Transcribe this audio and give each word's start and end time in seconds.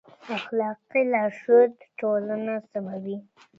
اخلاقي 0.35 1.01
لارښود 1.11 1.73
ټولنه 1.99 2.53
سموي. 2.69 3.17